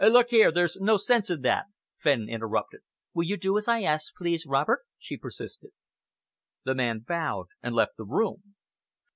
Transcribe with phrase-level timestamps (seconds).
[0.03, 1.67] "Look here, there's no sense in that,"
[1.99, 2.79] Fenn interrupted.
[3.13, 5.69] "Will you do as I ask, please, Robert?" she persisted.
[6.65, 8.55] The man bowed and left the room.